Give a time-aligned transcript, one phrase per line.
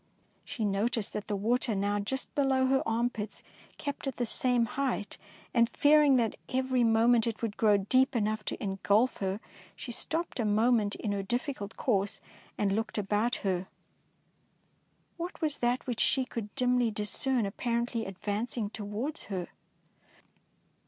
[0.43, 3.43] She noticed that the water, now just below her armpits,
[3.77, 5.19] kept at the same height,
[5.53, 9.39] and fearing that every moment it would grow deep enough to engulf her,
[9.75, 12.19] she stopped a moment in her difficult course
[12.57, 13.67] and looked about her.
[15.19, 19.49] 252 DICEY LANGSTON What was that which she could dimly discern apparently advancing towards her